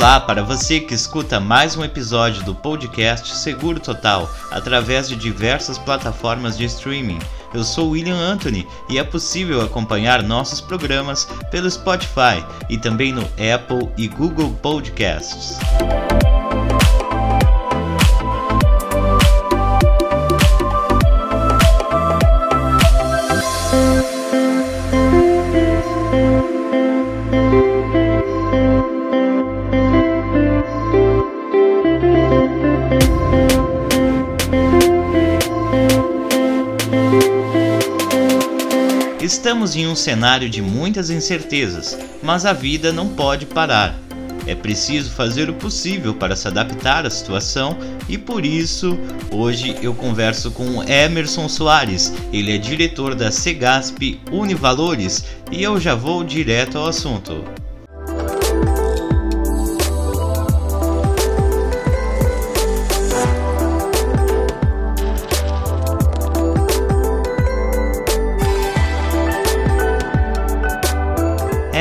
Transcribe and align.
Olá 0.00 0.18
para 0.18 0.42
você 0.42 0.80
que 0.80 0.94
escuta 0.94 1.38
mais 1.38 1.76
um 1.76 1.84
episódio 1.84 2.42
do 2.42 2.54
podcast 2.54 3.36
Seguro 3.36 3.78
Total 3.78 4.26
através 4.50 5.06
de 5.06 5.14
diversas 5.14 5.76
plataformas 5.76 6.56
de 6.56 6.64
streaming. 6.64 7.18
Eu 7.52 7.62
sou 7.62 7.90
William 7.90 8.16
Anthony 8.16 8.66
e 8.88 8.98
é 8.98 9.04
possível 9.04 9.60
acompanhar 9.60 10.22
nossos 10.22 10.58
programas 10.58 11.26
pelo 11.50 11.70
Spotify 11.70 12.42
e 12.70 12.78
também 12.78 13.12
no 13.12 13.28
Apple 13.54 13.90
e 13.98 14.08
Google 14.08 14.52
Podcasts. 14.62 15.58
Estamos 39.30 39.76
em 39.76 39.86
um 39.86 39.94
cenário 39.94 40.50
de 40.50 40.60
muitas 40.60 41.08
incertezas, 41.08 41.96
mas 42.20 42.44
a 42.44 42.52
vida 42.52 42.92
não 42.92 43.10
pode 43.10 43.46
parar. 43.46 43.96
É 44.44 44.56
preciso 44.56 45.08
fazer 45.12 45.48
o 45.48 45.54
possível 45.54 46.12
para 46.12 46.34
se 46.34 46.48
adaptar 46.48 47.06
à 47.06 47.10
situação 47.10 47.78
e 48.08 48.18
por 48.18 48.44
isso 48.44 48.98
hoje 49.30 49.76
eu 49.80 49.94
converso 49.94 50.50
com 50.50 50.82
Emerson 50.82 51.48
Soares. 51.48 52.12
Ele 52.32 52.56
é 52.56 52.58
diretor 52.58 53.14
da 53.14 53.30
Segasp 53.30 54.20
Univalores 54.32 55.24
e 55.52 55.62
eu 55.62 55.78
já 55.78 55.94
vou 55.94 56.24
direto 56.24 56.76
ao 56.76 56.88
assunto. 56.88 57.44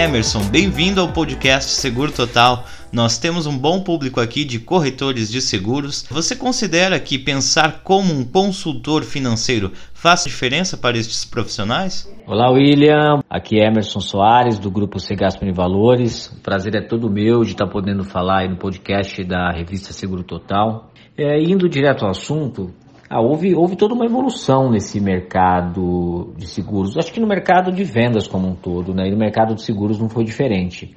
Emerson, 0.09 0.41
bem-vindo 0.49 0.99
ao 0.99 1.09
podcast 1.09 1.69
Seguro 1.69 2.11
Total. 2.11 2.65
Nós 2.91 3.19
temos 3.19 3.45
um 3.45 3.55
bom 3.55 3.83
público 3.83 4.19
aqui 4.19 4.43
de 4.43 4.57
corretores 4.57 5.29
de 5.29 5.39
seguros. 5.39 6.03
Você 6.09 6.35
considera 6.35 6.99
que 6.99 7.19
pensar 7.19 7.83
como 7.83 8.11
um 8.11 8.25
consultor 8.25 9.03
financeiro 9.03 9.71
faz 9.93 10.23
diferença 10.23 10.75
para 10.75 10.97
estes 10.97 11.23
profissionais? 11.25 12.11
Olá, 12.25 12.49
William. 12.49 13.19
Aqui 13.29 13.59
é 13.59 13.67
Emerson 13.67 13.99
Soares, 13.99 14.57
do 14.57 14.71
grupo 14.71 14.99
Segasp 14.99 15.43
Valores. 15.53 16.25
O 16.35 16.41
prazer 16.41 16.75
é 16.75 16.81
todo 16.81 17.07
meu 17.07 17.43
de 17.43 17.51
estar 17.51 17.67
podendo 17.67 18.03
falar 18.03 18.39
aí 18.39 18.47
no 18.47 18.57
podcast 18.57 19.23
da 19.23 19.51
revista 19.51 19.93
Seguro 19.93 20.23
Total. 20.23 20.91
É, 21.15 21.39
indo 21.39 21.69
direto 21.69 22.03
ao 22.03 22.09
assunto, 22.09 22.73
ah, 23.09 23.19
houve, 23.19 23.55
houve 23.55 23.75
toda 23.75 23.95
uma 23.95 24.05
evolução 24.05 24.69
nesse 24.69 25.01
mercado 25.01 26.31
de 26.37 26.45
seguros. 26.45 26.95
Acho 26.95 27.11
que 27.11 27.19
no 27.19 27.25
mercado 27.25 27.71
de 27.71 27.83
vendas 27.83 28.27
como 28.27 28.47
um 28.47 28.53
todo, 28.53 28.93
né? 28.93 29.07
E 29.07 29.11
no 29.11 29.17
mercado 29.17 29.55
de 29.55 29.63
seguros 29.63 29.97
não 29.97 30.07
foi 30.07 30.23
diferente. 30.23 30.95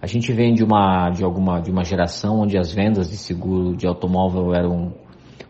A 0.00 0.06
gente 0.06 0.32
vem 0.32 0.54
de 0.54 0.62
uma, 0.62 1.10
de 1.10 1.24
alguma, 1.24 1.60
de 1.60 1.72
uma 1.72 1.82
geração 1.82 2.42
onde 2.42 2.56
as 2.56 2.72
vendas 2.72 3.10
de 3.10 3.16
seguro 3.16 3.76
de 3.76 3.88
automóvel 3.88 4.54
eram 4.54 4.94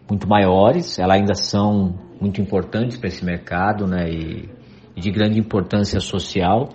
muito 0.09 0.27
maiores, 0.27 0.99
elas 0.99 1.19
ainda 1.19 1.35
são 1.35 1.95
muito 2.19 2.41
importantes 2.41 2.97
para 2.97 3.09
esse 3.09 3.23
mercado, 3.23 3.87
né? 3.87 4.09
E, 4.09 4.49
e 4.97 5.01
de 5.03 5.11
grande 5.11 5.39
importância 5.39 6.01
social. 6.01 6.71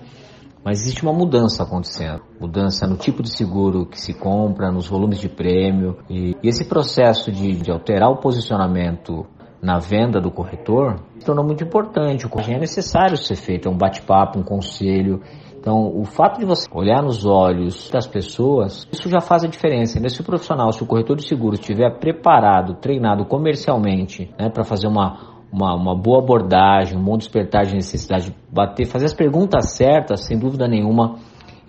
Mas 0.64 0.82
existe 0.82 1.04
uma 1.04 1.14
mudança 1.14 1.64
acontecendo. 1.64 2.22
Mudança 2.40 2.88
no 2.88 2.96
tipo 2.96 3.22
de 3.22 3.36
seguro 3.36 3.86
que 3.86 4.00
se 4.00 4.14
compra, 4.14 4.72
nos 4.72 4.88
volumes 4.88 5.20
de 5.20 5.28
prêmio. 5.28 5.98
E, 6.10 6.36
e 6.42 6.48
esse 6.48 6.66
processo 6.66 7.32
de, 7.32 7.56
de, 7.56 7.72
alterar 7.72 8.10
o 8.10 8.18
posicionamento 8.18 9.26
na 9.62 9.80
venda 9.80 10.20
do 10.20 10.32
corretor 10.32 11.00
se 11.20 11.26
tornou 11.26 11.46
muito 11.46 11.64
importante. 11.64 12.26
O 12.26 12.30
corretor 12.30 12.56
é 12.56 12.60
necessário 12.60 13.18
ser 13.18 13.36
feito, 13.36 13.68
é 13.68 13.72
um 13.72 13.78
bate-papo, 13.78 14.40
um 14.40 14.44
conselho. 14.44 15.22
Então, 15.58 15.98
o 15.98 16.04
fato 16.04 16.40
de 16.40 16.46
você 16.46 16.68
olhar 16.74 17.02
nos 17.02 17.26
olhos 17.26 17.90
das 17.90 18.06
pessoas, 18.06 18.86
isso 18.92 19.10
já 19.10 19.22
faz 19.22 19.46
a 19.46 19.48
diferença. 19.48 19.98
Se 20.10 20.20
o 20.20 20.24
profissional, 20.24 20.74
se 20.74 20.84
o 20.84 20.86
corretor 20.86 21.16
de 21.16 21.26
seguros 21.26 21.58
estiver 21.58 21.90
preparado, 22.00 22.76
treinado 22.76 23.26
comercialmente, 23.26 24.30
né, 24.38 24.50
para 24.50 24.66
fazer 24.66 24.88
uma, 24.88 25.33
uma, 25.54 25.76
uma 25.76 25.96
boa 25.96 26.18
abordagem, 26.18 26.98
um 26.98 27.04
bom 27.04 27.16
despertar 27.16 27.66
de 27.66 27.76
necessidade 27.76 28.32
de 28.32 28.36
bater, 28.52 28.88
fazer 28.88 29.06
as 29.06 29.14
perguntas 29.14 29.76
certas, 29.76 30.26
sem 30.26 30.38
dúvida 30.38 30.68
nenhuma, 30.68 31.20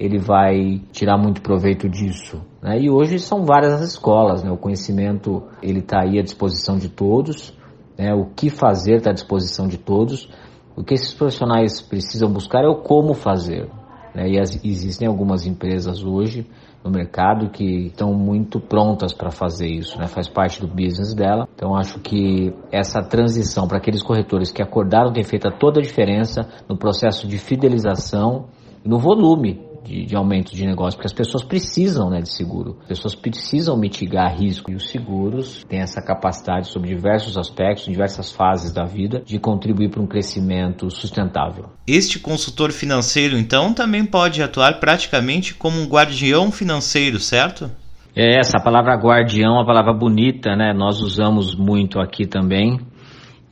ele 0.00 0.18
vai 0.18 0.80
tirar 0.90 1.18
muito 1.18 1.42
proveito 1.42 1.86
disso. 1.86 2.40
Né? 2.62 2.80
E 2.80 2.90
hoje 2.90 3.18
são 3.18 3.44
várias 3.44 3.74
as 3.74 3.82
escolas, 3.82 4.42
né? 4.42 4.50
o 4.50 4.56
conhecimento 4.56 5.42
ele 5.62 5.80
está 5.80 6.00
aí 6.00 6.18
à 6.18 6.22
disposição 6.22 6.78
de 6.78 6.88
todos, 6.88 7.52
né? 7.98 8.14
o 8.14 8.24
que 8.34 8.48
fazer 8.48 8.96
está 8.96 9.10
à 9.10 9.12
disposição 9.12 9.68
de 9.68 9.76
todos. 9.76 10.30
O 10.76 10.82
que 10.82 10.94
esses 10.94 11.14
profissionais 11.14 11.80
precisam 11.80 12.32
buscar 12.32 12.64
é 12.64 12.68
o 12.68 12.82
como 12.82 13.14
fazer. 13.14 13.68
Né? 14.14 14.30
E 14.30 14.38
as, 14.38 14.64
existem 14.64 15.08
algumas 15.08 15.46
empresas 15.46 16.04
hoje 16.04 16.46
no 16.84 16.90
mercado 16.90 17.50
que 17.50 17.86
estão 17.86 18.12
muito 18.12 18.60
prontas 18.60 19.12
para 19.12 19.30
fazer 19.30 19.66
isso, 19.66 19.98
né? 19.98 20.06
faz 20.06 20.28
parte 20.28 20.60
do 20.60 20.68
business 20.68 21.14
dela. 21.14 21.48
Então 21.54 21.74
acho 21.74 21.98
que 21.98 22.52
essa 22.70 23.02
transição 23.02 23.66
para 23.66 23.78
aqueles 23.78 24.02
corretores 24.02 24.50
que 24.50 24.62
acordaram 24.62 25.12
tem 25.12 25.24
feito 25.24 25.50
toda 25.58 25.80
a 25.80 25.82
diferença 25.82 26.48
no 26.68 26.76
processo 26.76 27.26
de 27.26 27.38
fidelização 27.38 28.46
e 28.84 28.88
no 28.88 28.98
volume 28.98 29.73
de, 29.84 30.06
de, 30.06 30.16
aumento 30.16 30.54
de 30.54 30.66
negócio, 30.66 30.96
porque 30.96 31.06
as 31.06 31.12
pessoas 31.12 31.44
precisam 31.44 32.10
né, 32.10 32.20
de 32.20 32.32
seguro, 32.32 32.78
as 32.82 32.88
pessoas 32.88 33.14
precisam 33.14 33.76
mitigar 33.76 34.36
risco 34.36 34.70
e 34.70 34.74
os 34.74 34.88
seguros 34.90 35.64
têm 35.68 35.80
essa 35.80 36.00
capacidade 36.00 36.68
sobre 36.68 36.88
diversos 36.88 37.36
aspectos, 37.36 37.84
diversas 37.84 38.32
fases 38.32 38.72
da 38.72 38.84
vida, 38.84 39.22
de 39.24 39.38
contribuir 39.38 39.90
para 39.90 40.02
um 40.02 40.06
crescimento 40.06 40.90
sustentável. 40.90 41.66
Este 41.86 42.18
consultor 42.18 42.72
financeiro, 42.72 43.36
então, 43.36 43.74
também 43.74 44.04
pode 44.04 44.42
atuar 44.42 44.80
praticamente 44.80 45.54
como 45.54 45.80
um 45.80 45.86
guardião 45.86 46.50
financeiro, 46.50 47.20
certo? 47.20 47.70
É, 48.16 48.38
essa 48.38 48.60
palavra 48.62 48.94
guardião 48.94 49.54
é 49.54 49.58
uma 49.58 49.66
palavra 49.66 49.92
bonita, 49.92 50.54
né? 50.54 50.72
Nós 50.72 51.00
usamos 51.00 51.54
muito 51.54 51.98
aqui 51.98 52.26
também. 52.26 52.78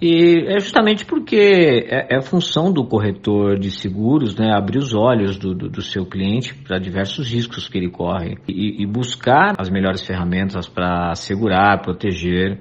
E 0.05 0.47
é 0.49 0.59
justamente 0.59 1.07
porque 1.07 1.87
é, 1.89 2.17
é 2.17 2.21
função 2.21 2.73
do 2.73 2.85
corretor 2.85 3.57
de 3.57 3.71
seguros 3.71 4.35
né, 4.35 4.53
abrir 4.53 4.79
os 4.79 4.93
olhos 4.93 5.39
do, 5.39 5.55
do, 5.55 5.69
do 5.69 5.81
seu 5.81 6.05
cliente 6.05 6.53
para 6.53 6.77
diversos 6.81 7.33
riscos 7.33 7.69
que 7.69 7.79
ele 7.79 7.89
corre 7.89 8.37
e, 8.49 8.83
e 8.83 8.85
buscar 8.85 9.55
as 9.57 9.71
melhores 9.71 10.05
ferramentas 10.05 10.69
para 10.69 11.13
assegurar, 11.13 11.83
proteger 11.83 12.59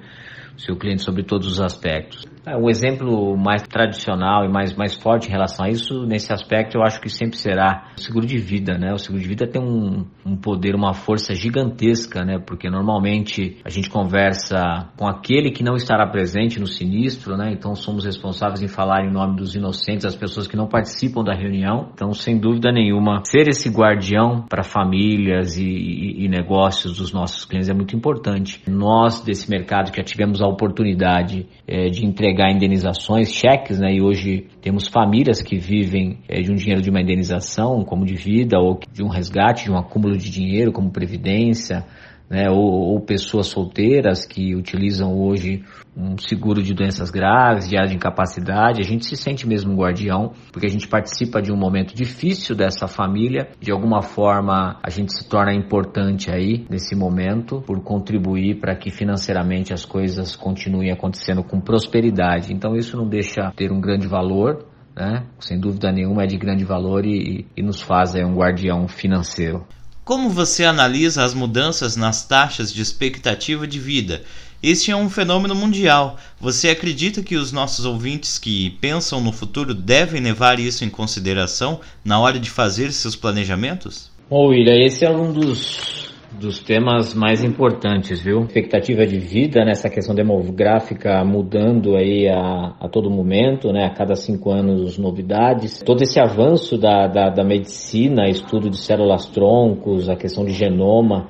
o 0.56 0.60
seu 0.60 0.76
cliente 0.76 1.02
sobre 1.02 1.24
todos 1.24 1.48
os 1.48 1.60
aspectos. 1.60 2.31
É, 2.44 2.56
o 2.56 2.68
exemplo 2.68 3.36
mais 3.36 3.62
tradicional 3.62 4.44
e 4.44 4.48
mais, 4.48 4.74
mais 4.74 4.96
forte 4.96 5.28
em 5.28 5.30
relação 5.30 5.64
a 5.64 5.68
isso, 5.68 6.04
nesse 6.04 6.32
aspecto, 6.32 6.76
eu 6.76 6.82
acho 6.82 7.00
que 7.00 7.08
sempre 7.08 7.36
será 7.36 7.92
o 7.96 8.00
seguro 8.00 8.26
de 8.26 8.36
vida, 8.36 8.76
né? 8.76 8.92
O 8.92 8.98
seguro 8.98 9.22
de 9.22 9.28
vida 9.28 9.46
tem 9.46 9.62
um, 9.62 10.04
um 10.26 10.36
poder, 10.36 10.74
uma 10.74 10.92
força 10.92 11.34
gigantesca, 11.34 12.24
né? 12.24 12.40
Porque 12.44 12.68
normalmente 12.68 13.58
a 13.64 13.70
gente 13.70 13.88
conversa 13.88 14.90
com 14.96 15.06
aquele 15.06 15.52
que 15.52 15.62
não 15.62 15.76
estará 15.76 16.04
presente 16.08 16.58
no 16.58 16.66
sinistro, 16.66 17.36
né? 17.36 17.52
Então 17.52 17.76
somos 17.76 18.04
responsáveis 18.04 18.60
em 18.60 18.68
falar 18.68 19.04
em 19.04 19.12
nome 19.12 19.36
dos 19.36 19.54
inocentes, 19.54 20.04
as 20.04 20.16
pessoas 20.16 20.48
que 20.48 20.56
não 20.56 20.66
participam 20.66 21.22
da 21.22 21.34
reunião. 21.34 21.90
Então, 21.94 22.12
sem 22.12 22.38
dúvida 22.38 22.72
nenhuma, 22.72 23.22
ser 23.24 23.46
esse 23.46 23.68
guardião 23.68 24.44
para 24.48 24.64
famílias 24.64 25.56
e, 25.56 25.64
e, 25.64 26.24
e 26.24 26.28
negócios 26.28 26.96
dos 26.98 27.12
nossos 27.12 27.44
clientes 27.44 27.68
é 27.68 27.74
muito 27.74 27.94
importante. 27.94 28.60
Nós, 28.68 29.20
desse 29.22 29.48
mercado, 29.48 29.92
que 29.92 29.98
já 29.98 30.04
tivemos 30.04 30.42
a 30.42 30.48
oportunidade 30.48 31.46
é, 31.68 31.88
de 31.88 32.04
entregar 32.04 32.31
entregar 32.32 32.50
indenizações, 32.50 33.32
cheques, 33.32 33.78
né? 33.78 33.94
E 33.94 34.02
hoje 34.02 34.46
temos 34.60 34.88
famílias 34.88 35.42
que 35.42 35.58
vivem 35.58 36.18
é, 36.28 36.40
de 36.40 36.50
um 36.50 36.54
dinheiro 36.54 36.82
de 36.82 36.90
uma 36.90 37.00
indenização, 37.00 37.84
como 37.84 38.04
de 38.04 38.14
vida, 38.14 38.58
ou 38.58 38.80
de 38.90 39.04
um 39.04 39.08
resgate, 39.08 39.64
de 39.64 39.70
um 39.70 39.76
acúmulo 39.76 40.16
de 40.16 40.30
dinheiro, 40.30 40.72
como 40.72 40.90
previdência, 40.90 41.84
né, 42.32 42.48
ou, 42.48 42.94
ou, 42.94 42.98
pessoas 42.98 43.48
solteiras 43.48 44.24
que 44.24 44.54
utilizam 44.54 45.14
hoje 45.20 45.62
um 45.94 46.16
seguro 46.16 46.62
de 46.62 46.72
doenças 46.72 47.10
graves, 47.10 47.68
de 47.68 47.76
incapacidade, 47.94 48.80
a 48.80 48.84
gente 48.84 49.04
se 49.04 49.18
sente 49.18 49.46
mesmo 49.46 49.74
um 49.74 49.76
guardião, 49.76 50.32
porque 50.50 50.66
a 50.66 50.70
gente 50.70 50.88
participa 50.88 51.42
de 51.42 51.52
um 51.52 51.56
momento 51.58 51.94
difícil 51.94 52.56
dessa 52.56 52.88
família, 52.88 53.50
de 53.60 53.70
alguma 53.70 54.00
forma 54.00 54.80
a 54.82 54.88
gente 54.88 55.12
se 55.12 55.28
torna 55.28 55.52
importante 55.52 56.30
aí 56.30 56.64
nesse 56.70 56.96
momento 56.96 57.60
por 57.66 57.82
contribuir 57.82 58.58
para 58.58 58.74
que 58.74 58.90
financeiramente 58.90 59.74
as 59.74 59.84
coisas 59.84 60.34
continuem 60.34 60.90
acontecendo 60.90 61.44
com 61.44 61.60
prosperidade. 61.60 62.50
Então 62.50 62.74
isso 62.74 62.96
não 62.96 63.06
deixa 63.06 63.52
ter 63.54 63.70
um 63.70 63.78
grande 63.78 64.08
valor, 64.08 64.64
né? 64.96 65.26
Sem 65.38 65.60
dúvida 65.60 65.92
nenhuma 65.92 66.22
é 66.22 66.26
de 66.26 66.38
grande 66.38 66.64
valor 66.64 67.04
e, 67.04 67.46
e 67.54 67.62
nos 67.62 67.82
faz 67.82 68.14
aí 68.14 68.24
um 68.24 68.34
guardião 68.34 68.88
financeiro. 68.88 69.66
Como 70.04 70.28
você 70.28 70.64
analisa 70.64 71.22
as 71.22 71.32
mudanças 71.32 71.94
nas 71.94 72.26
taxas 72.26 72.72
de 72.72 72.82
expectativa 72.82 73.68
de 73.68 73.78
vida? 73.78 74.22
Este 74.60 74.90
é 74.90 74.96
um 74.96 75.08
fenômeno 75.08 75.54
mundial. 75.54 76.18
Você 76.40 76.70
acredita 76.70 77.22
que 77.22 77.36
os 77.36 77.52
nossos 77.52 77.84
ouvintes 77.84 78.36
que 78.36 78.70
pensam 78.80 79.20
no 79.20 79.30
futuro 79.30 79.72
devem 79.72 80.20
levar 80.20 80.58
isso 80.58 80.84
em 80.84 80.90
consideração 80.90 81.80
na 82.04 82.18
hora 82.18 82.40
de 82.40 82.50
fazer 82.50 82.90
seus 82.90 83.14
planejamentos? 83.14 84.10
Bom, 84.28 84.48
William, 84.48 84.74
esse 84.74 85.04
é 85.04 85.10
um 85.10 85.32
dos, 85.32 86.11
dos 86.38 86.60
temas 86.60 87.14
mais 87.14 87.42
importantes, 87.44 88.20
viu? 88.22 88.40
Expectativa 88.40 89.06
de 89.06 89.18
vida 89.18 89.64
nessa 89.64 89.88
questão 89.88 90.14
demográfica 90.14 91.24
mudando 91.24 91.96
aí 91.96 92.28
a, 92.28 92.74
a 92.80 92.88
todo 92.88 93.10
momento, 93.10 93.72
né? 93.72 93.84
A 93.84 93.90
cada 93.90 94.14
cinco 94.14 94.50
anos 94.50 94.98
novidades. 94.98 95.82
Todo 95.84 96.02
esse 96.02 96.20
avanço 96.20 96.76
da, 96.78 97.06
da, 97.06 97.28
da 97.30 97.44
medicina, 97.44 98.28
estudo 98.28 98.70
de 98.70 98.78
células 98.78 99.26
troncos, 99.26 100.08
a 100.08 100.16
questão 100.16 100.44
de 100.44 100.52
genoma, 100.52 101.28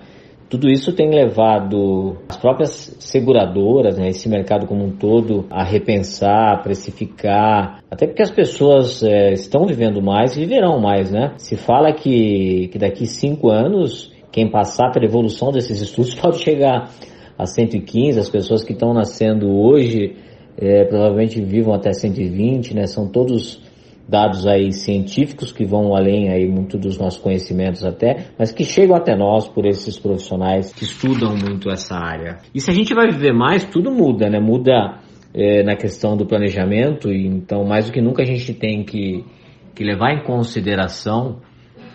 tudo 0.53 0.69
isso 0.69 0.93
tem 0.93 1.09
levado 1.09 2.19
as 2.29 2.37
próprias 2.37 2.95
seguradoras, 3.01 3.97
né, 3.97 4.09
esse 4.09 4.29
mercado 4.29 4.67
como 4.67 4.85
um 4.85 4.91
todo, 4.91 5.47
a 5.51 5.65
repensar, 5.65 6.53
a 6.53 6.59
precificar, 6.59 7.79
até 7.91 8.07
porque 8.07 8.21
as 8.21 8.31
pessoas 8.31 9.03
é, 9.03 9.33
estão 9.33 9.65
vivendo 9.65 10.03
mais 10.03 10.37
e 10.37 10.41
viverão 10.41 10.79
mais, 10.79 11.11
né? 11.11 11.33
Se 11.39 11.57
fala 11.57 11.91
que, 11.95 12.69
que 12.71 12.79
daqui 12.79 13.07
cinco 13.07 13.49
anos, 13.49 14.13
quem 14.33 14.51
passar 14.51 14.91
pela 14.91 15.05
evolução 15.05 15.53
desses 15.53 15.81
estudos 15.81 16.15
pode 16.19 16.39
chegar 16.39 16.91
a 17.39 17.47
115, 17.47 18.19
as 18.19 18.31
pessoas 18.31 18.65
que 18.65 18.73
estão 18.73 18.93
nascendo 18.93 19.49
hoje 19.51 20.17
é, 20.57 20.85
provavelmente 20.85 21.41
vivam 21.43 21.75
até 21.75 21.93
120, 21.93 22.75
né? 22.75 22.87
São 22.87 23.09
todos 23.09 23.61
dados 24.09 24.47
aí 24.47 24.73
científicos 24.73 25.53
que 25.53 25.65
vão 25.65 25.95
além 25.95 26.29
aí 26.29 26.47
muito 26.47 26.77
dos 26.77 26.99
nossos 26.99 27.21
conhecimentos 27.21 27.85
até, 27.85 28.27
mas 28.39 28.53
que 28.53 28.65
chegam 28.65 28.97
até 28.97 29.17
nós 29.17 29.49
por 29.49 29.65
esses 29.65 29.99
profissionais 29.99 30.73
que 30.73 30.85
estudam 30.85 31.35
muito 31.37 31.71
essa 31.71 31.95
área. 31.95 32.39
E 32.55 32.61
se 32.61 32.71
a 32.71 32.75
gente 32.75 32.93
vai 32.95 33.11
viver 33.11 33.33
mais, 33.33 33.65
tudo 33.65 33.91
muda, 33.91 34.29
né? 34.29 34.41
Muda 34.41 34.99
é, 35.35 35.63
na 35.63 35.77
questão 35.77 36.17
do 36.17 36.27
planejamento, 36.27 37.11
então 37.11 37.65
mais 37.65 37.87
do 37.87 37.93
que 37.93 38.01
nunca 38.01 38.23
a 38.23 38.27
gente 38.27 38.53
tem 38.53 38.85
que, 38.85 39.25
que 39.75 39.83
levar 39.83 40.13
em 40.13 40.23
consideração 40.25 41.41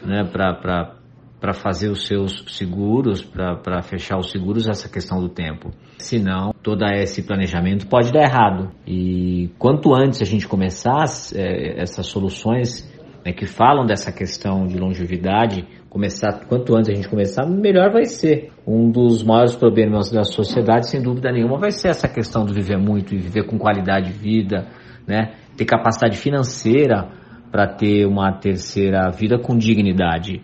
né, 0.04 0.24
para 0.24 0.96
para 1.39 1.54
fazer 1.54 1.89
os 1.89 2.07
seus 2.07 2.44
seguros, 2.48 3.24
para 3.24 3.81
fechar 3.81 4.18
os 4.18 4.31
seguros, 4.31 4.68
essa 4.68 4.89
questão 4.89 5.19
do 5.22 5.30
tempo. 5.30 5.72
Senão, 6.00 6.51
todo 6.63 6.84
esse 6.86 7.24
planejamento 7.24 7.88
pode 7.88 8.12
dar 8.12 8.24
errado. 8.24 8.72
E 8.88 9.50
quanto 9.60 9.94
antes 9.94 10.22
a 10.22 10.25
gente 10.25 10.48
começar 10.48 11.06
é, 11.36 11.81
essas 11.81 12.07
soluções 12.07 12.92
né, 13.24 13.31
que 13.31 13.45
falam 13.45 13.86
dessa 13.86 14.12
questão 14.12 14.66
de 14.66 14.78
longevidade, 14.78 15.68
começar 15.89 16.45
quanto 16.48 16.75
antes 16.75 16.89
a 16.89 16.94
gente 16.94 17.10
começar, 17.10 17.45
melhor 17.45 17.92
vai 17.92 18.06
ser. 18.06 18.51
Um 18.66 18.89
dos 18.89 19.24
maiores 19.24 19.56
problemas 19.56 20.12
da 20.12 20.24
sociedade, 20.24 20.89
sem 20.89 21.01
dúvida 21.01 21.31
nenhuma, 21.31 21.57
vai 21.57 21.72
ser 21.72 21.89
essa 21.89 22.07
questão 22.07 22.45
de 22.45 22.54
viver 22.54 22.78
muito 22.78 23.13
e 23.13 23.18
viver 23.18 23.45
com 23.45 23.57
qualidade 23.57 24.12
de 24.12 24.18
vida, 24.18 24.68
né? 25.07 25.34
Ter 25.56 25.66
capacidade 25.66 26.18
financeira 26.18 27.10
para 27.51 27.68
ter 27.68 28.06
uma 28.06 28.31
terceira 28.34 29.10
vida 29.10 29.39
com 29.39 29.57
dignidade. 29.57 30.42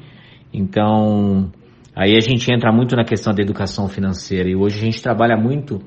Então, 0.53 1.51
aí 1.95 2.15
a 2.15 2.19
gente 2.19 2.51
entra 2.53 2.71
muito 2.71 2.95
na 2.95 3.03
questão 3.03 3.33
da 3.33 3.41
educação 3.41 3.87
financeira 3.87 4.49
e 4.49 4.55
hoje 4.55 4.79
a 4.79 4.85
gente 4.85 5.01
trabalha 5.01 5.35
muito 5.35 5.81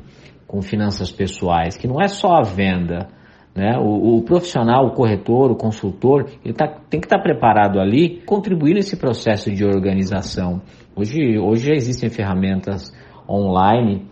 com 0.46 0.60
finanças 0.60 1.10
pessoais, 1.10 1.76
que 1.76 1.86
não 1.86 2.00
é 2.00 2.08
só 2.08 2.34
a 2.34 2.42
venda, 2.42 3.08
né? 3.54 3.78
O, 3.78 4.18
o 4.18 4.22
profissional, 4.22 4.86
o 4.86 4.90
corretor, 4.90 5.50
o 5.50 5.56
consultor, 5.56 6.28
ele 6.44 6.52
tá, 6.52 6.68
tem 6.90 7.00
que 7.00 7.06
estar 7.06 7.16
tá 7.16 7.22
preparado 7.22 7.80
ali, 7.80 8.20
contribuir 8.26 8.74
nesse 8.74 8.96
processo 8.96 9.50
de 9.50 9.64
organização. 9.64 10.60
Hoje, 10.94 11.38
hoje 11.38 11.69
já 11.69 11.74
existem 11.74 12.10
ferramentas 12.10 12.92
online 13.28 14.06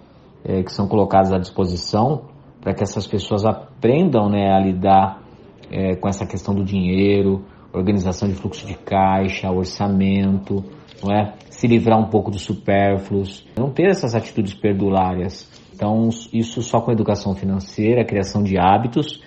é, 0.44 0.62
que 0.62 0.72
são 0.72 0.88
colocadas 0.88 1.32
à 1.32 1.38
disposição 1.38 2.22
para 2.60 2.72
que 2.72 2.82
essas 2.82 3.06
pessoas 3.06 3.44
aprendam 3.44 4.30
né, 4.30 4.50
a 4.50 4.58
lidar 4.58 5.22
é, 5.70 5.94
com 5.96 6.08
essa 6.08 6.26
questão 6.26 6.54
do 6.54 6.64
dinheiro, 6.64 7.44
organização 7.74 8.28
de 8.28 8.34
fluxo 8.34 8.66
de 8.66 8.74
caixa, 8.74 9.50
orçamento, 9.50 10.64
não 11.02 11.14
é? 11.14 11.34
se 11.50 11.66
livrar 11.66 11.98
um 11.98 12.08
pouco 12.08 12.30
dos 12.30 12.42
supérfluos, 12.42 13.46
não 13.56 13.70
ter 13.70 13.88
essas 13.88 14.14
atitudes 14.14 14.54
perdulárias. 14.54 15.48
Então, 15.74 16.08
isso 16.32 16.62
só 16.62 16.80
com 16.80 16.92
educação 16.92 17.34
financeira, 17.34 18.04
criação 18.04 18.42
de 18.42 18.58
hábitos, 18.58 19.22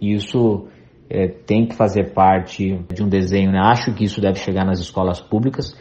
e 0.00 0.12
isso 0.12 0.66
é, 1.08 1.28
tem 1.28 1.66
que 1.66 1.74
fazer 1.74 2.12
parte 2.12 2.78
de 2.92 3.02
um 3.02 3.08
desenho. 3.08 3.50
Né? 3.52 3.58
Acho 3.62 3.94
que 3.94 4.04
isso 4.04 4.20
deve 4.20 4.38
chegar 4.38 4.64
nas 4.64 4.78
escolas 4.78 5.20
públicas, 5.20 5.76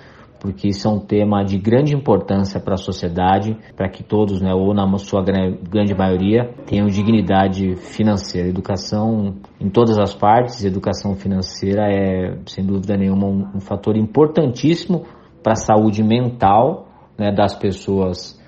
porque 0.45 0.67
isso 0.67 0.87
é 0.87 0.91
um 0.91 0.99
tema 0.99 1.43
de 1.43 1.57
grande 1.57 1.95
importância 1.95 2.59
para 2.59 2.75
a 2.75 2.77
sociedade, 2.77 3.57
para 3.75 3.89
que 3.89 4.03
todos, 4.03 4.39
né, 4.39 4.53
ou 4.53 4.75
na 4.75 4.85
sua 4.99 5.23
grande 5.23 5.95
maioria, 5.95 6.53
tenham 6.67 6.85
dignidade 6.85 7.75
financeira. 7.77 8.47
Educação 8.47 9.37
em 9.59 9.71
todas 9.71 9.97
as 9.97 10.13
partes, 10.13 10.63
educação 10.63 11.15
financeira 11.15 11.91
é, 11.91 12.37
sem 12.45 12.63
dúvida 12.63 12.95
nenhuma, 12.95 13.25
um, 13.25 13.47
um 13.55 13.59
fator 13.59 13.97
importantíssimo 13.97 15.05
para 15.41 15.53
a 15.53 15.55
saúde 15.55 16.03
mental 16.03 16.89
né, 17.17 17.31
das 17.31 17.55
pessoas. 17.55 18.39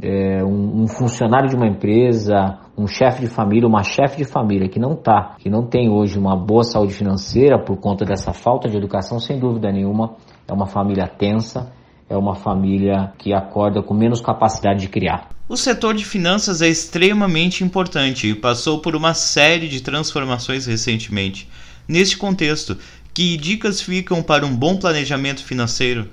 É, 0.00 0.44
um, 0.44 0.82
um 0.82 0.86
funcionário 0.86 1.48
de 1.48 1.56
uma 1.56 1.66
empresa, 1.66 2.60
um 2.78 2.86
chefe 2.86 3.22
de 3.22 3.26
família, 3.26 3.66
uma 3.66 3.82
chefe 3.82 4.18
de 4.18 4.24
família 4.24 4.68
que 4.68 4.78
não 4.78 4.94
tá, 4.94 5.34
que 5.38 5.50
não 5.50 5.66
tem 5.66 5.90
hoje 5.90 6.16
uma 6.16 6.36
boa 6.36 6.62
saúde 6.62 6.94
financeira 6.94 7.58
por 7.58 7.76
conta 7.78 8.04
dessa 8.04 8.32
falta 8.32 8.68
de 8.68 8.76
educação, 8.76 9.18
sem 9.18 9.38
dúvida 9.38 9.70
nenhuma, 9.72 10.14
é 10.50 10.52
uma 10.52 10.66
família 10.66 11.06
tensa, 11.06 11.72
é 12.08 12.16
uma 12.16 12.34
família 12.34 13.12
que 13.16 13.32
acorda 13.32 13.80
com 13.80 13.94
menos 13.94 14.20
capacidade 14.20 14.80
de 14.80 14.88
criar. 14.88 15.28
O 15.48 15.56
setor 15.56 15.94
de 15.94 16.04
finanças 16.04 16.60
é 16.60 16.68
extremamente 16.68 17.62
importante 17.62 18.28
e 18.28 18.34
passou 18.34 18.80
por 18.80 18.96
uma 18.96 19.14
série 19.14 19.68
de 19.68 19.80
transformações 19.80 20.66
recentemente. 20.66 21.48
Neste 21.88 22.18
contexto, 22.18 22.76
que 23.14 23.36
dicas 23.36 23.80
ficam 23.80 24.22
para 24.22 24.44
um 24.44 24.54
bom 24.54 24.76
planejamento 24.76 25.44
financeiro? 25.44 26.08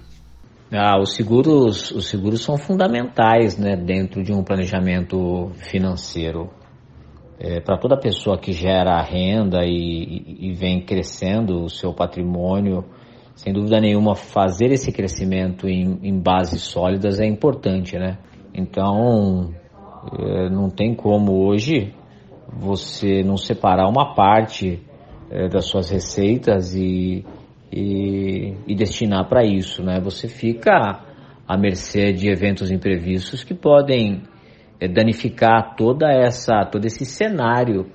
Ah, 0.72 1.00
os 1.00 1.16
seguros, 1.16 1.92
os 1.92 2.08
seguros 2.08 2.44
são 2.44 2.58
fundamentais 2.58 3.58
né, 3.58 3.76
dentro 3.76 4.24
de 4.24 4.34
um 4.34 4.44
planejamento 4.44 5.52
financeiro. 5.70 6.50
É, 7.40 7.60
para 7.60 7.78
toda 7.78 7.96
pessoa 7.96 8.38
que 8.38 8.52
gera 8.52 9.00
renda 9.02 9.64
e, 9.64 10.38
e, 10.40 10.54
vem 10.54 10.82
crescendo 10.82 11.64
o 11.64 11.70
seu 11.70 11.94
patrimônio, 11.94 12.84
sem 13.38 13.54
dúvida 13.54 13.80
nenhuma, 13.80 14.16
fazer 14.16 14.72
esse 14.72 14.92
crescimento 14.92 15.70
em, 15.70 16.00
em 16.02 16.20
bases 16.20 16.64
sólidas 16.64 17.20
é 17.20 17.26
importante, 17.26 17.96
né? 17.96 18.18
Então, 18.52 19.54
é, 20.18 20.50
não 20.50 20.72
tem 20.72 20.96
como 20.96 21.46
hoje 21.46 21.94
você 22.52 23.22
não 23.24 23.38
separar 23.38 23.88
uma 23.88 24.16
parte 24.16 24.82
é, 25.30 25.48
das 25.48 25.66
suas 25.66 25.92
receitas 25.92 26.74
e, 26.74 27.24
e, 27.72 28.56
e 28.66 28.76
destinar 28.76 29.30
para 29.30 29.46
isso, 29.46 29.84
né? 29.84 30.00
Você 30.00 30.28
fica 30.28 31.06
à 31.48 31.56
mercê 31.56 32.12
de 32.12 32.30
eventos 32.30 32.72
imprevistos 32.72 33.44
que 33.44 33.54
podem 33.54 34.24
é, 34.80 34.88
danificar 34.88 35.76
toda 35.76 36.12
essa, 36.12 36.66
todo 36.66 36.86
esse 36.86 37.06
cenário 37.06 37.86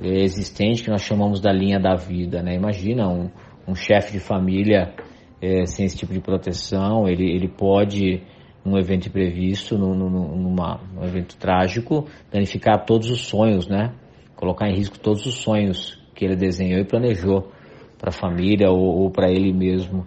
existente 0.00 0.82
que 0.82 0.90
nós 0.90 1.02
chamamos 1.02 1.38
da 1.38 1.52
linha 1.52 1.78
da 1.78 1.94
vida, 1.94 2.42
né? 2.42 2.54
Imagina 2.54 3.06
um, 3.08 3.30
um 3.66 3.74
chefe 3.74 4.12
de 4.12 4.18
família 4.18 4.94
é, 5.40 5.66
sem 5.66 5.84
esse 5.84 5.96
tipo 5.96 6.12
de 6.12 6.20
proteção, 6.20 7.06
ele, 7.08 7.30
ele 7.30 7.48
pode, 7.48 8.22
num 8.64 8.78
evento 8.78 9.08
imprevisto, 9.08 9.76
num, 9.76 9.94
num, 9.94 10.08
numa, 10.36 10.80
num 10.94 11.04
evento 11.04 11.36
trágico, 11.36 12.06
danificar 12.32 12.84
todos 12.84 13.10
os 13.10 13.26
sonhos, 13.26 13.68
né? 13.68 13.92
Colocar 14.36 14.68
em 14.68 14.74
risco 14.74 14.98
todos 14.98 15.26
os 15.26 15.34
sonhos 15.34 15.98
que 16.14 16.24
ele 16.24 16.36
desenhou 16.36 16.80
e 16.80 16.84
planejou 16.84 17.50
para 17.98 18.10
a 18.10 18.12
família 18.12 18.70
ou, 18.70 19.02
ou 19.02 19.10
para 19.10 19.30
ele 19.30 19.52
mesmo. 19.52 20.06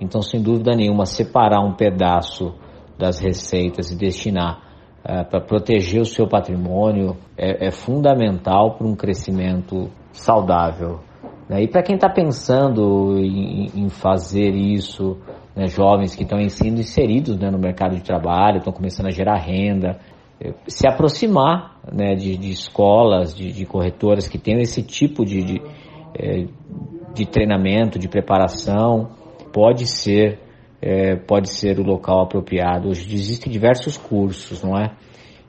Então, 0.00 0.22
sem 0.22 0.42
dúvida 0.42 0.74
nenhuma, 0.74 1.06
separar 1.06 1.60
um 1.60 1.74
pedaço 1.74 2.54
das 2.98 3.18
receitas 3.18 3.90
e 3.90 3.96
destinar 3.96 4.62
é, 5.04 5.24
para 5.24 5.40
proteger 5.40 6.00
o 6.00 6.04
seu 6.04 6.26
patrimônio 6.26 7.16
é, 7.36 7.68
é 7.68 7.70
fundamental 7.70 8.76
para 8.76 8.86
um 8.86 8.94
crescimento 8.94 9.90
saudável. 10.12 11.00
Né? 11.48 11.62
E 11.62 11.68
para 11.68 11.82
quem 11.82 11.94
está 11.94 12.08
pensando 12.08 13.18
em, 13.18 13.88
fazer 13.88 14.54
isso, 14.54 15.16
né, 15.56 15.66
jovens 15.66 16.14
que 16.14 16.22
estão 16.22 16.38
sendo 16.48 16.80
inseridos 16.80 17.38
né, 17.38 17.50
no 17.50 17.58
mercado 17.58 17.96
de 17.96 18.02
trabalho, 18.02 18.58
estão 18.58 18.72
começando 18.72 19.06
a 19.06 19.10
gerar 19.10 19.38
renda, 19.38 19.98
é, 20.40 20.52
se 20.66 20.86
aproximar 20.86 21.80
né, 21.92 22.14
de, 22.14 22.36
de 22.36 22.50
escolas, 22.50 23.34
de, 23.34 23.52
de, 23.52 23.64
corretoras 23.64 24.28
que 24.28 24.38
tenham 24.38 24.60
esse 24.60 24.82
tipo 24.82 25.24
de, 25.24 25.42
de, 25.42 25.62
de 27.14 27.26
treinamento, 27.26 27.98
de 27.98 28.08
preparação, 28.08 29.10
pode 29.52 29.86
ser, 29.86 30.38
é, 30.80 31.16
pode 31.16 31.48
ser 31.48 31.80
o 31.80 31.82
local 31.82 32.22
apropriado. 32.22 32.88
Hoje 32.88 33.12
existem 33.12 33.50
diversos 33.50 33.96
cursos, 33.96 34.62
não 34.62 34.78
é? 34.78 34.92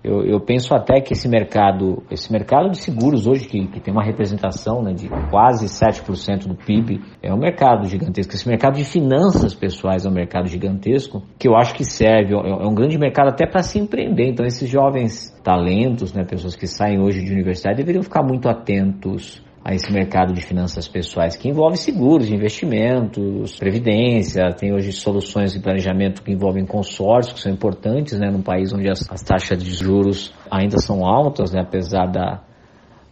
Eu, 0.04 0.24
eu, 0.24 0.40
penso 0.40 0.74
até 0.74 1.02
que 1.02 1.14
esse 1.14 1.28
mercado, 1.28 2.04
esse 2.10 2.32
mercado 2.32 2.70
de 2.70 2.78
seguros 2.78 3.28
hoje, 3.28 3.46
que, 3.48 3.68
que 3.68 3.82
tem 3.82 3.94
uma 3.94 4.04
representação 4.04 4.82
né, 4.82 4.94
de 4.94 5.10
quase 5.30 5.66
7% 5.66 6.48
do 6.48 6.56
PIB, 6.56 7.02
é 7.22 7.34
um 7.34 7.38
mercado 7.38 7.86
gigantesco. 7.86 8.34
Esse 8.34 8.48
mercado 8.48 8.76
de 8.76 8.86
finanças 8.86 9.54
pessoais 9.54 10.06
é 10.06 10.10
um 10.10 10.14
mercado 10.14 10.48
gigantesco, 10.48 11.22
que 11.38 11.48
eu 11.48 11.56
acho 11.56 11.76
que 11.76 11.84
serve, 11.84 12.34
é, 12.34 12.38
é 12.38 12.68
um 12.68 12.74
grande 12.74 12.98
mercado 12.98 13.28
até 13.28 13.46
para 13.46 13.62
se 13.62 13.78
empreender. 13.78 14.30
Então, 14.30 14.46
esses 14.46 14.70
jovens 14.70 15.38
talentos, 15.44 16.14
né, 16.14 16.24
pessoas 16.24 16.56
que 16.56 16.68
saem 16.68 17.02
hoje 17.02 17.22
de 17.24 17.34
universidade, 17.34 17.78
deveriam 17.78 18.04
ficar 18.04 18.24
muito 18.24 18.48
atentos 18.48 19.44
a 19.64 19.74
esse 19.74 19.92
mercado 19.92 20.34
de 20.34 20.42
finanças 20.42 20.88
pessoais, 20.88 21.36
que 21.36 21.50
envolve 21.50 21.78
seguros, 21.78 22.30
investimentos, 22.30 23.58
previdência, 23.58 24.54
tem 24.54 24.74
hoje 24.74 24.92
soluções 24.94 25.52
de 25.52 25.60
planejamento 25.60 26.24
que 26.24 26.32
envolvem 26.32 26.66
consórcios, 26.66 27.34
que 27.34 27.42
são 27.42 27.52
importantes, 27.52 28.18
né, 28.18 28.30
num 28.32 28.42
país 28.42 28.74
onde 28.74 28.90
as, 28.90 29.10
as 29.12 29.22
taxas 29.22 29.62
de 29.62 29.72
juros 29.72 30.34
ainda 30.50 30.78
são 30.78 31.06
altas, 31.06 31.52
né, 31.52 31.62
apesar 31.62 32.06
da, 32.06 32.42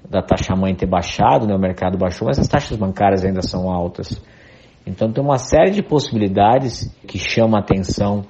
da 0.09 0.21
taxa 0.21 0.55
mãe 0.55 0.73
ter 0.73 0.87
baixado, 0.87 1.45
né, 1.45 1.53
o 1.53 1.59
mercado 1.59 1.97
baixou, 1.97 2.27
mas 2.27 2.39
as 2.39 2.47
taxas 2.47 2.77
bancárias 2.77 3.25
ainda 3.25 3.41
são 3.41 3.69
altas. 3.69 4.21
Então 4.85 5.11
tem 5.11 5.21
uma 5.21 5.37
série 5.37 5.71
de 5.71 5.83
possibilidades 5.83 6.89
que 7.05 7.19
chamam 7.19 7.57
a 7.57 7.59
atenção 7.59 8.23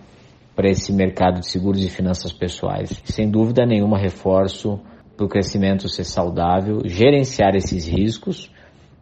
para 0.56 0.68
esse 0.68 0.92
mercado 0.92 1.40
de 1.40 1.48
seguros 1.48 1.86
e 1.86 1.90
finanças 1.90 2.34
pessoais. 2.34 3.00
Sem 3.06 3.30
dúvida 3.30 3.64
nenhuma, 3.64 3.96
reforço 3.96 4.80
para 5.18 5.26
o 5.26 5.30
crescimento 5.30 5.90
ser 5.90 6.04
saudável, 6.04 6.82
gerenciar 6.86 7.56
esses 7.56 7.88
riscos 7.88 8.52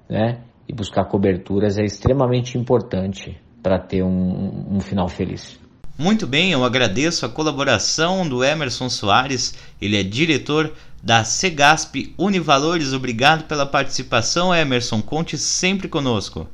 né, 0.10 0.40
e 0.68 0.74
buscar 0.74 1.06
coberturas 1.06 1.78
é 1.78 1.84
extremamente 1.84 2.58
importante 2.58 3.38
para 3.62 3.78
ter 3.78 4.02
um, 4.02 4.66
um 4.72 4.80
final 4.80 5.10
feliz. 5.10 5.60
Muito 5.98 6.26
bem, 6.26 6.52
eu 6.52 6.64
agradeço 6.64 7.26
a 7.26 7.30
colaboração 7.30 8.28
do 8.28 8.44
Emerson 8.44 8.90
Soares, 8.90 9.58
ele 9.82 9.98
é 9.98 10.04
diretor 10.04 10.74
da 11.02 11.24
Segasp 11.24 12.14
Univalores. 12.18 12.92
Obrigado 12.92 13.44
pela 13.48 13.66
participação, 13.66 14.54
Emerson. 14.54 15.02
Conte 15.04 15.38
sempre 15.38 15.88
conosco. 15.88 16.48